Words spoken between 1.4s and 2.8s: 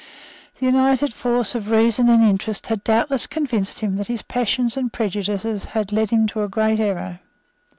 of reason and interest